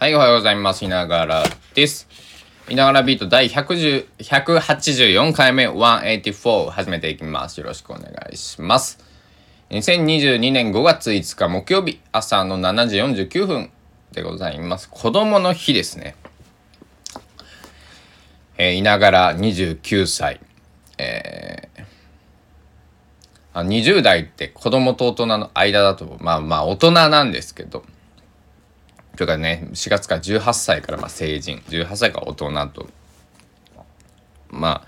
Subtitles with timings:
[0.00, 0.84] はい、おはようございます。
[0.84, 1.42] いながら
[1.74, 2.06] です。
[2.68, 7.58] いながらビート第110 184回目184始めていきます。
[7.58, 9.00] よろしくお願いします。
[9.70, 13.70] 2022年5月5日木曜日朝の7時49分
[14.12, 14.88] でございます。
[14.88, 16.14] 子供の日ですね。
[18.56, 20.38] えーいながら29歳。
[20.98, 27.82] えー20代って子供と大人の間だと、まあまあ大人なんですけど、
[29.18, 32.86] というかね、4月から18歳からまあ成人、18歳から大人と、
[34.48, 34.86] まあ、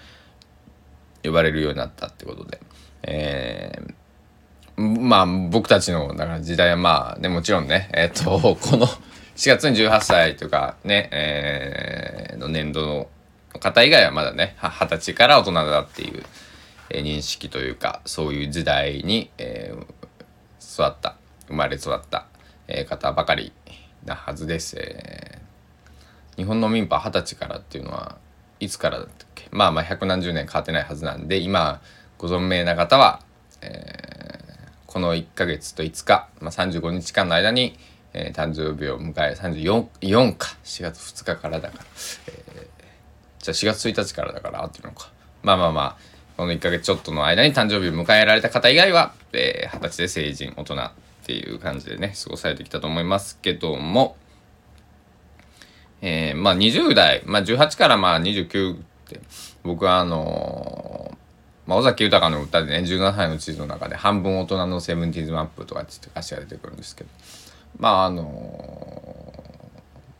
[1.24, 2.60] 呼ばれるようになったってことで、
[3.02, 3.94] えー
[4.80, 13.08] まあ僕たちのだから時代はまあねもちろんねえっ、と この4月に18歳とかね、えーの年度の
[13.58, 16.24] 方以外はまだね二十歳から大人だっていう、
[16.90, 19.86] えー認識というかそういう時代に、えー
[20.72, 21.16] 育った
[21.48, 22.26] 生まれ育った、
[22.68, 23.52] えー方ばかり
[24.04, 25.40] なはずです、えー
[26.36, 28.16] 日本の民法二十歳からっていうのは
[28.60, 29.48] いつからだっけ？
[29.50, 31.82] まあまあ百何十年変わってないはずなんで今
[32.16, 33.20] ご存命な方は、
[33.60, 34.10] えー
[34.86, 37.78] この1ヶ月と5日、まあ、35日間の間に、
[38.12, 41.84] えー誕生日を迎え34 4か4月2日からだから、
[42.28, 42.66] えー
[43.38, 45.10] じゃあ4月1日からだから合ってるのか。
[45.42, 45.96] まあまあまあ
[46.38, 50.90] この1ヶ月ちょっとの間に誕生日を迎えられた方以外は、えー、歳で成人大人
[51.30, 54.16] っていう感じでね過ごされてきたと思いますけども
[56.02, 59.20] えーまあ20代、まあ18からまあ29って、
[59.62, 61.16] 僕はあのー
[61.66, 67.10] まあ尾崎豊の歌でね、17歳の地図の中で半分大人のセブンティーズマップとかって歌詞が出てくるんですけど、
[67.78, 69.50] まああのー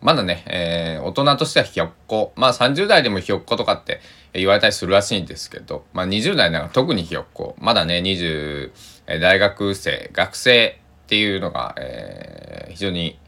[0.02, 2.33] まだね、えー大人としてはひよっこ。
[2.36, 4.00] まあ30代でもひよっことかって
[4.34, 7.56] 言われたりするらしいんですけど、まあ20代なんか特にひよっこ。
[7.58, 8.72] まだね、20、
[9.06, 10.80] えー大学生、学生
[11.11, 13.19] っていうのが、えー非常に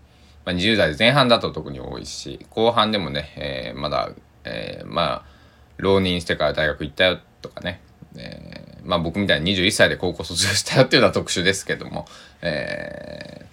[0.44, 4.10] まあ、20代前半だと特に多いし後半でもね、えーまだ、
[4.44, 5.32] えーまあ
[5.78, 7.80] 浪人してから大学行ったよとかね、
[8.14, 12.06] えーまあ僕みたいに21歳で高校卒業したよっていうのは特殊ですけども、
[12.40, 13.46] え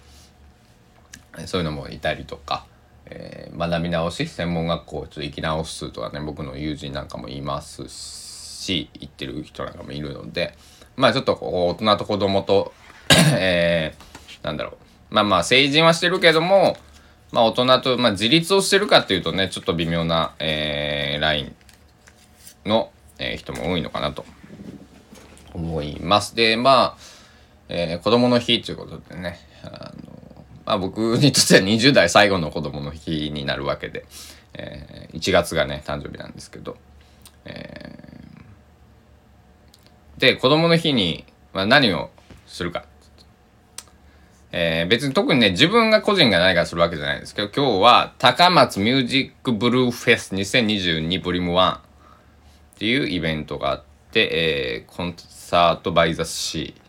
[1.32, 2.66] ーそういうのもいたりとか、
[3.06, 10.54] えー学び直し専門学校をちょっと行き直すとかね僕の友人なんかもいますし行ってる人なんかもいるので
[10.94, 12.72] まあちょっと大人と子供と
[13.36, 14.09] えー
[14.42, 14.78] なんだろ
[15.10, 15.14] う。
[15.14, 16.76] まあまあ成人はしてるけども
[17.32, 21.54] まあ大人と、まあ、自立をしてるかっていうとねちょっと微妙な、えーライン
[22.64, 24.24] の、えー人も多いのかなと。
[25.52, 26.36] 思います。
[26.36, 26.96] でまあ、
[27.68, 34.06] えー子供の日ということでねあの、まあ、僕にとっては20代最後の子供の日になるわけで、
[34.54, 36.76] えー1月がね誕生日なんですけど、
[37.44, 38.10] えー
[40.20, 41.24] で子供の日に、
[41.54, 42.10] まあ、何を
[42.46, 42.84] するか。
[44.52, 51.80] えー別に特にね、自分が個人が何かするわけじゃないんですけど、今日は高松ミュージックブルーフェス2022ボリューム1っ
[52.78, 56.80] ていうイベントがあって、えーコンサートバイザシー、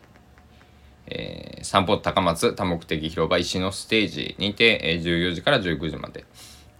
[1.13, 6.25] えー、散歩高松多目的広場石のステージにて、えー14時から19時まで、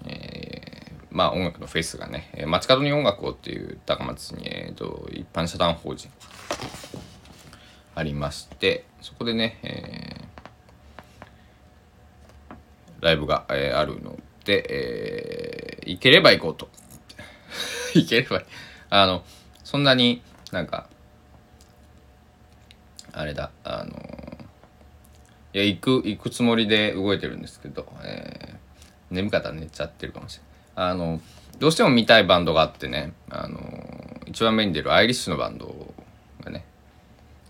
[0.06, 0.72] えー
[1.12, 6.10] まあ音楽のフェスがね、えー街角に音楽をっていう高松に、えーと一般社団法人
[7.94, 10.01] ありまして、そこでね、えー
[13.02, 16.70] ライブが、えーあるので、えー行ければ行こうと。
[17.96, 18.44] 行ければ、
[18.90, 19.24] あの、
[19.64, 20.88] そんなになんか、
[23.12, 23.92] あれだ、あの
[25.54, 28.62] いや、行く、行くつもりで動いてるんですけど、えー
[29.10, 30.44] 眠かったら寝ちゃってるかもしれ
[30.82, 30.92] ない。
[30.92, 31.20] あの、
[31.60, 35.94] どうしても見たいバンドがあってね、あの、一番目に出るアイリッシュのバンド
[36.42, 36.64] がね、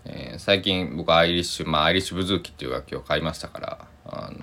[0.04, 4.38] えー最近僕アイリッシュまあアイリッシュブズーキっていう楽器を買いましたからあの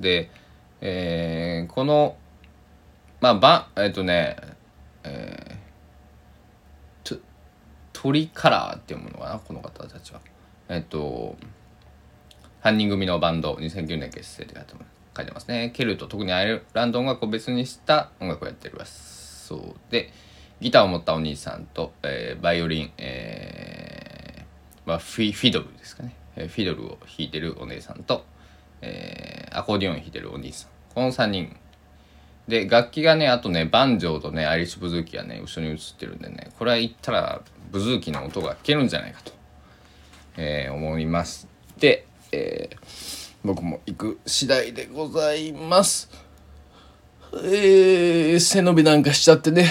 [0.00, 0.30] で、
[0.80, 2.16] えーこの
[3.20, 4.36] まあばえっ、とね
[5.04, 7.20] えー、ト
[7.92, 10.20] トリカラーっていうものかなこの方たちは。
[10.68, 11.36] えっ、と
[12.60, 15.70] 犯人組のバンド2009年結成って書いてます書いてますね。
[15.74, 19.60] ケルト特にアイルランド音楽を別にした音楽をやってるそう。
[19.90, 20.12] で
[20.60, 28.24] ギターを持ったお兄さんと、えーバイオリン、えーまあ、フィフィドルですかね、えーフィドルを弾いてるお姉さんと、
[28.82, 30.70] えーアコーディオン弾いてるお兄さん。
[30.94, 31.56] この3人。
[32.48, 39.32] で楽器がねあとねバンジョーとねアイリッシュブズーキがね後ろに映ってるんでねこれは言ったらブズーキの音が聞けるんじゃないかと、
[40.36, 41.46] えー思いまし
[41.78, 46.10] て、えー僕も行く次第でございます。
[47.32, 49.66] えー背伸びなんかしちゃってね。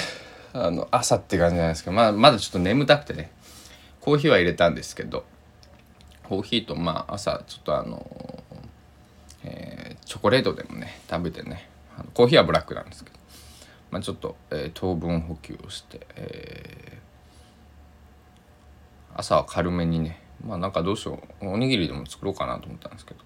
[0.54, 3.32] あの朝って感じじゃないですかまあまだちょっと眠たくてね
[4.02, 5.24] コーヒーは入れたんですけど
[6.24, 8.44] コーヒーとまあ朝ちょっとあの、
[10.10, 13.16] チョコレートでもね食べてねあのコーヒーはブラックなんですけど、
[13.92, 23.20] まあ、ちょっと、えー、糖分補給をして、えー、朝は軽めにねまあなんかどうしようおにぎりでも作ろうかなと思ったんですけど、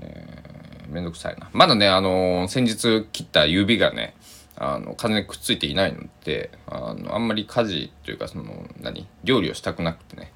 [0.00, 1.50] えー、めんどくさいな。
[1.52, 4.16] まだねあのー、先日切った指がね
[4.56, 10.32] あの風にくっついていないのであのあんまり家事というかその何料理をしたくなくてね、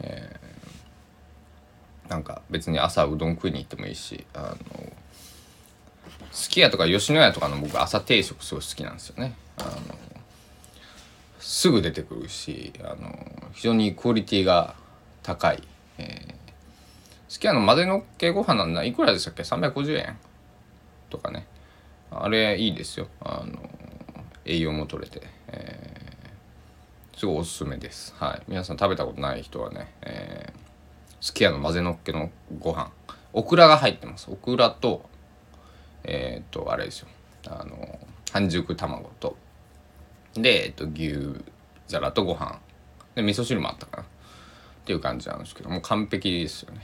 [0.00, 4.92] えー、なんか別に朝うどん食いに行ってもいいしあの
[6.30, 9.34] すき家とか吉野家とかの僕朝定食すごい好きなんですよね。
[9.58, 9.70] あの
[11.38, 13.18] すぐ出てくるしあの
[13.52, 14.74] 非常にクオリティが
[15.22, 15.62] 高い、
[17.28, 20.16] すき家の混ぜのっけご飯なんだいくらでしたっけ350円
[21.10, 21.46] とかね
[22.10, 23.08] あれいいですよ。
[23.20, 23.58] あの
[24.44, 30.58] 栄養も取れて、えー、すごいおすすめですはい皆さん食べたことない人はね、えー、
[31.20, 32.90] すき家の混ぜのっけのご飯
[33.32, 35.09] オクラが入ってますオクラと
[36.04, 37.08] えっ、とあれですよ。
[37.46, 37.98] あの
[38.32, 39.36] 半熟卵と。
[40.34, 41.16] で、えっと、牛
[41.88, 42.58] 皿とご飯。
[43.14, 44.02] で味噌汁もあったかな。
[44.02, 44.06] っ
[44.84, 46.80] ていう感じなんですけどもう完璧ですよね。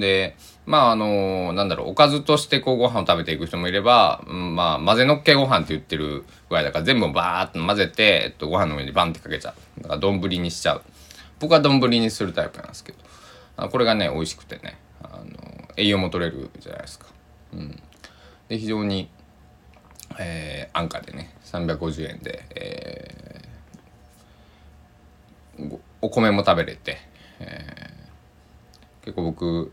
[0.00, 0.36] で
[0.66, 9.82] まああのなんだろうおかずとしてこうご飯を食べていく人もいれば、うん、まあ混ぜのっけご飯って言ってるぐらいだから全部バーッと混ぜて、えっと、ご飯の上にバンってかけちゃう。
[9.82, 10.82] だから丼にしちゃう。
[11.38, 12.92] 僕は丼にするタイプなんですけ
[13.56, 17.06] どこれがね美味しくてねあの栄養も取れるじゃないですか。
[17.52, 17.82] うん。
[18.48, 19.08] で非常に、
[20.18, 26.98] えー、安価でね350円で、えー、お米も食べれて、
[27.40, 29.72] えー、結構僕、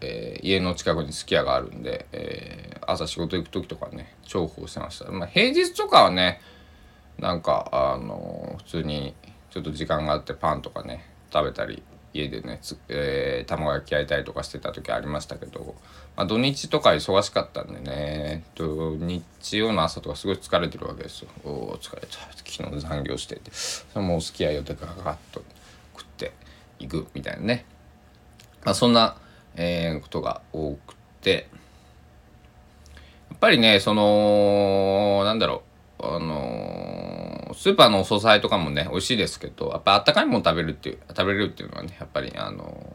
[0.00, 6.40] えー、家の近くにすき家があるんで、えー、朝仕事行く時とかね重宝してました、まあ、平日とかはね
[7.18, 9.14] なんかあの普通に
[9.50, 11.82] ちょっと時間があってパンとかね食べたり
[12.14, 15.74] 家でねえー、卵焼き焼いたりとかしてた時ありましたけど、
[16.16, 21.28] まあ、土日とか忙しかったんでねと日曜の朝とかすごい疲れてるわけですよ。
[21.44, 22.08] おお疲れた。
[22.36, 23.50] 昨日残業してて。
[23.52, 25.42] そもう好きやよってガガガッと
[25.96, 26.32] 食って
[26.78, 27.64] いくみたいなね、
[28.64, 29.16] まあ、そんな、
[29.56, 31.48] えー、ことが多くて。
[33.30, 35.64] やっぱりねそのなんだろ
[35.98, 36.43] うあの
[37.64, 42.86] スーパーのお惣菜とかもね美味しいですけどやっぱあったかいもの食べるっていう食べれるっていうのはねやっぱりあの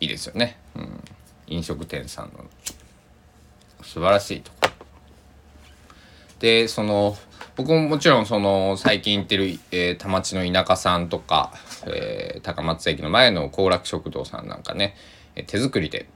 [0.00, 1.02] ー、いいですよね、うん、
[1.46, 2.44] 飲食店さんの
[3.82, 4.68] 素晴らしいとこ。
[6.40, 7.16] でその
[7.56, 11.54] 僕ももちろんその最近行ってる、えー、田町の田舎さんとか、
[11.86, 14.94] えー、高松駅の前の幸楽食堂さんなんかね
[15.46, 16.06] 手作りで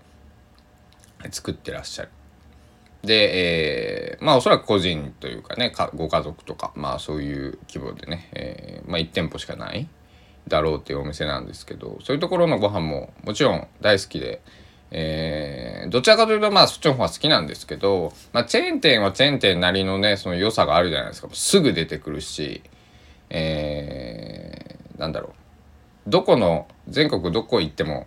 [1.30, 2.10] 作ってらっしゃる。
[3.02, 9.88] で、えー、まあおそらく個人というかねご家族とかまあそういう規模でね、えー、まあ1店舗しかない
[10.48, 14.42] だろうっていうお店なんですけどそういうところのご飯ももちろん大好きで、
[14.90, 21.28] えー、どちらかというとまあそっちの方が好きなんですけど、まあ、チェーン店はチェーン店なりのねその良さがあるじゃないですか。
[21.32, 22.62] すぐ出てくるし、
[23.30, 25.28] えー、なんだろ
[26.06, 26.10] う。
[26.10, 28.06] どこの全国どこ行っても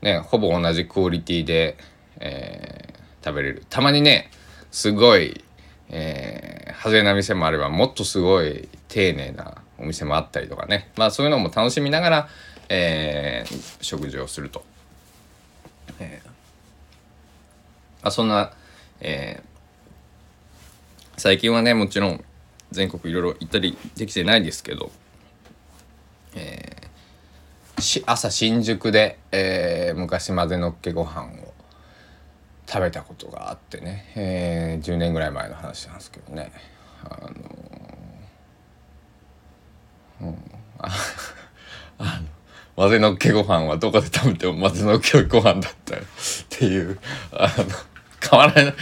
[0.00, 1.76] ねほぼ同じクオリティで、
[2.18, 2.77] えー
[3.24, 3.64] 食べれる。
[3.68, 4.30] たまにね
[4.70, 5.44] すごい、
[5.88, 10.90] えー、外れな店もあればもっとすごい丁寧なお店もあったりとかね。
[10.96, 12.28] まあそういうのも楽しみながら、
[12.68, 14.64] えー、食事をすると、
[15.98, 16.28] えー、
[18.02, 18.52] あそんな、
[19.00, 22.24] えー、最近はねもちろん
[22.70, 24.90] 全国いろいろ行ったりできてないですけど、
[26.34, 31.54] えー、朝新宿で、えー、昔混ぜのっけご飯を
[32.68, 36.52] 食べたことがあってね、えー、10年ぐらい前の話なんですけどね。
[37.02, 37.18] あ
[40.20, 40.50] のうん。
[40.78, 40.88] あ
[41.98, 42.28] あの
[42.76, 45.98] 混ぜのっけご飯はどこで食べても混ぜのっけご飯だったっ
[46.50, 46.98] ていう
[47.32, 47.64] あの
[48.30, 48.74] 変わらない。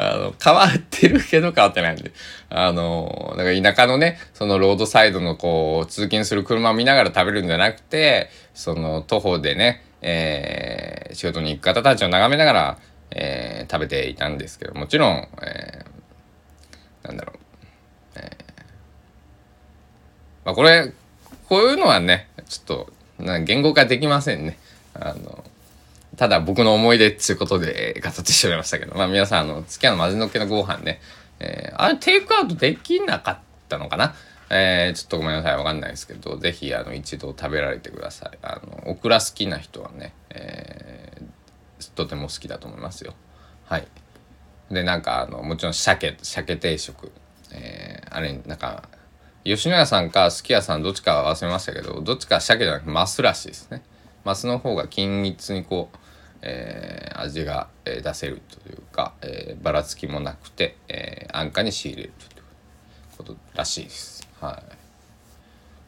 [0.00, 2.12] あの変わってるけど変わってないんで。
[2.50, 12.78] あのだか田舎のねそのロードサイドのこう通勤する車を見ながら食べるんじゃなくてその徒歩でねえー、仕事に行く方たちを眺めながら、
[13.10, 17.38] えー、食べていたんですけどもちろん、えー、なんだろう、
[18.16, 18.24] えー
[20.44, 20.92] まあ、これ
[21.48, 24.58] こういうのはねちょっとな言語化できませんね。
[24.94, 25.44] あの
[26.16, 31.00] ただ僕の思い出っていうことで語ってしまいましたけど、まあ皆さん、あの、付き合いの混ぜのっけのご飯ね、
[31.38, 33.38] えー、あれテイクアウトできなかっ
[33.68, 34.16] たのかな？
[34.50, 35.56] えー、ちょっとごめんなさい。
[35.56, 38.38] わかんないですけど是非あの一度食べられてください。
[38.42, 43.14] あのオクラ好きな人はね、えー、とても好きだと思いますよ。
[43.64, 43.86] はい。
[44.70, 47.12] でなんかあのもちろん鮭鮭定食。
[47.52, 48.88] えー、あれなんか
[49.44, 53.82] 吉野家さんかすき家さんどっちか忘れましたけどどっちか鮭じゃなくてマスらしいですね。
[54.24, 55.96] マスの方が均一にこう
[56.42, 62.42] えー、味が、え出せるというか、えばらつきもなくて、え安価に仕入れるという
[63.16, 64.17] ことらしいです。
[64.40, 64.62] はい、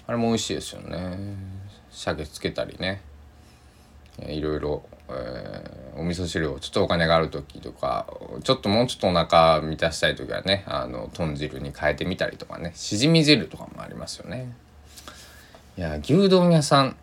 [0.06, 1.18] あれも美味しいですよね。
[1.90, 3.00] 鮭つけたりね、
[4.26, 8.06] いろいろ、えー、お味噌汁をちょっとお金がある時とか
[8.44, 12.72] ちょっともうちょっとお腹満たしたい時はねあの豚汁に変えてみたりとかね。
[12.74, 14.52] しじみ汁とかもありますよね。
[15.76, 16.96] いや牛丼屋さん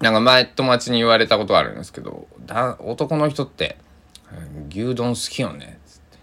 [0.00, 3.76] なんか前友達に言われたことあるんですけどだ男の人って
[4.68, 5.78] 牛丼好きよね。
[5.86, 6.18] っつって。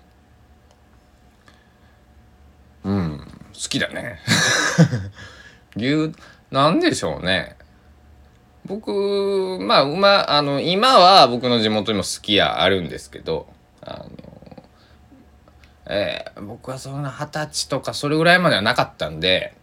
[2.86, 3.41] うん。
[3.54, 4.20] 好きだね。
[5.76, 6.12] 牛
[6.52, 7.56] なんでしょうね。
[8.66, 13.48] 僕まあ馬あの今は僕の地元にも好きやあるんですけど
[13.82, 14.10] あの
[15.88, 19.56] えー、僕はそんな二十歳とかそれぐらいまではなかったんで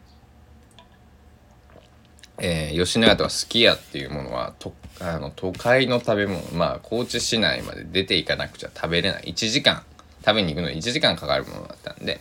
[2.41, 9.35] えー、吉野家とかすき家っていうものはとあの都会の食べ物まあ高知市内まで出ていかなくちゃ食べれない。
[9.35, 9.83] 1時間
[10.25, 12.21] 食べに行くのに1時間かかるものだったんで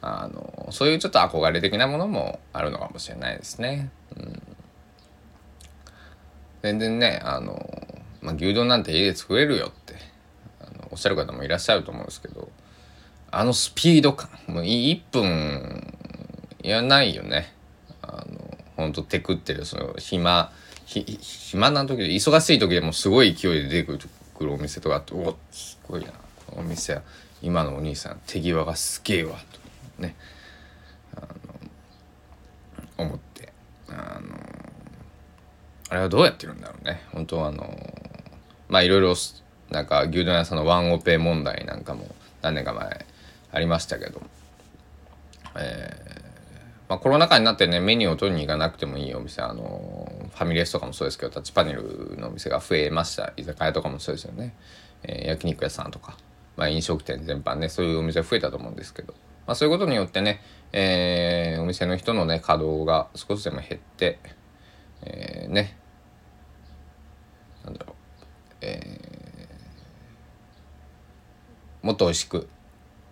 [0.00, 3.90] あのそういうちょっと憧れ的なものもあるのかもしれないですね。
[4.16, 4.42] うん、
[6.62, 9.94] 全然ねあの、まあ、牛丼なんて家で作れるよって
[10.60, 12.48] あのおっしゃる方もいらっしゃると思うんですけど
[13.30, 15.94] あのスピード感もう1分
[16.62, 17.52] いらないよね。
[18.02, 20.52] あのほんとテクってるその暇
[20.86, 26.12] 暇な時で忙しい時でもすごい勢いで出てくるお店とかあっておすごいな
[26.46, 27.00] このお店
[27.42, 29.67] 今のお兄さん手際がすげえわと
[29.98, 30.16] ね
[31.14, 33.52] あの思って
[33.88, 34.38] あの
[35.90, 37.02] あれはどうやってるんだろうね。
[37.12, 37.76] 本当はあの
[38.68, 39.14] まあいろいろ
[39.70, 43.06] なんか牛丼屋さんのワンオペ問題なんかも何年か前
[43.52, 44.22] ありましたけど
[45.56, 46.18] えー
[46.88, 53.34] まあ、コロナ禍になってねメニューを取りに行かなくてもいいお店あのファミレスとかもそうですけどタッチパネルのお店が増えました。
[53.36, 54.54] 居酒屋とかもそうですよね、
[55.02, 56.16] えー、焼肉屋さんとか、
[56.56, 59.12] まあ、飲食店全般ねそういうお店増えたと思うんですけど、
[59.48, 60.40] まあ、そういうことによってね、
[60.72, 64.20] えー、お店の人のね稼働が少しでも減って、
[65.02, 65.76] えー、ね
[67.64, 67.94] なんだろう、
[68.60, 72.48] えー、もっと美味しく、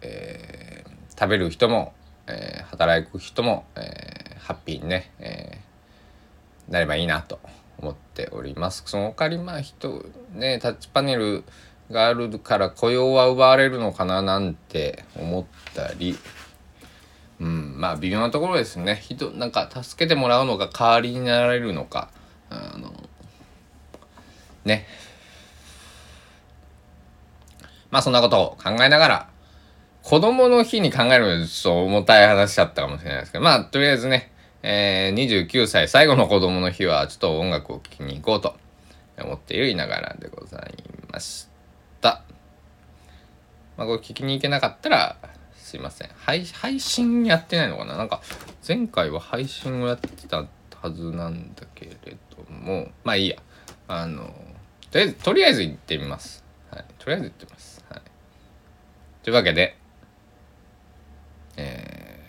[0.02, 1.92] えー、食べる人も
[2.26, 7.38] えー、働く人も、えー、ハッピーにね、えー、なればいいなと
[7.78, 8.82] 思っております。
[8.86, 11.44] その代わりまあ人ねタッチパネル
[11.90, 16.16] があるから雇用は奪われるのかななんて思ったり、
[17.40, 19.00] うん、まあ微妙なところですね。
[19.02, 22.10] 人なんか助けてもらうのが代わりになられるのか、
[22.50, 22.92] あの
[24.64, 24.86] ね。
[27.90, 29.28] まあそんなことを考えながら
[30.06, 34.30] 子供の日に考えるのちょっと重たい話だったかもしれないですけど、まあ、とりあえずね、
[34.62, 38.54] えー、29歳最後の子供の日はちょっと音楽を聴きに行こうと
[39.18, 40.74] 思っているいながらでござい
[41.10, 41.55] ました。
[43.76, 45.16] まあ、これ聞きに行けなかったら、
[45.56, 46.10] すいません。
[46.16, 47.96] 配配信やってないのかな？
[47.96, 48.22] なんか、
[48.66, 50.46] 前回は配信をやってた
[50.82, 53.36] はずなんだけれども、まあいいや。
[53.88, 54.34] あの、
[54.90, 56.44] とりあえず、とりあえず行ってみます。
[56.70, 56.84] はい。
[56.98, 57.84] とりあえず行ってみます。
[57.88, 58.02] はい。
[59.22, 59.76] というわけで、
[61.56, 62.20] え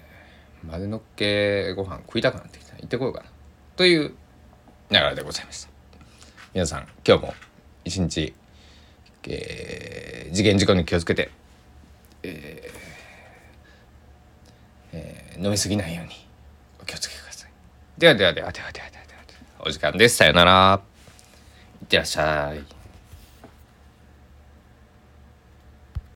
[0.64, 3.26] ー、丸のっけご飯食いたくなってきた行ってこようかな
[3.76, 4.16] という
[4.90, 5.70] 流れでございました
[6.54, 7.34] 皆さん今日も
[7.84, 8.34] 一日、
[9.28, 11.30] えー、事件事故に気をつけて、
[12.24, 12.78] えー
[14.94, 16.14] えー、飲みすぎないように
[16.82, 17.52] お気をつけください。
[17.98, 19.20] ではではではではではではでは。
[19.68, 20.18] お時間です。
[20.18, 20.82] さよなら。
[21.82, 22.77] いってらっしゃい。